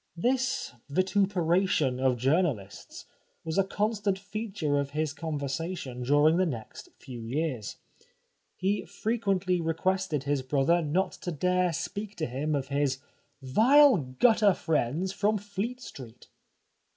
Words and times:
This 0.17 0.73
vituperation 0.89 1.99
of 1.99 2.17
journalists 2.17 3.05
was 3.43 3.59
a 3.59 3.63
constant 3.63 4.17
feature 4.17 4.79
of 4.79 4.89
his 4.97 5.13
conversation 5.13 6.01
during 6.01 6.37
the 6.37 6.45
next 6.47 6.89
few 6.97 7.21
years. 7.21 7.77
He 8.55 8.83
frequently 8.83 9.61
requested 9.61 10.23
his 10.23 10.41
brother 10.41 10.81
not 10.81 11.11
to 11.21 11.31
dare 11.31 11.71
speak 11.71 12.15
to 12.15 12.25
him 12.25 12.55
of 12.55 12.69
his'' 12.69 12.97
vile 13.43 13.97
gutter 13.97 14.55
friends 14.55 15.13
from 15.13 15.37
Fleet 15.37 15.79
Street." 15.79 16.29